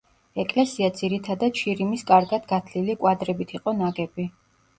ეკლესია 0.43 0.87
ძირითადად 0.99 1.59
შირიმის 1.63 2.07
კარგად 2.13 2.49
გათლილი 2.53 2.97
კვადრებით 3.05 3.55
იყო 3.61 3.77
ნაგები. 3.85 4.29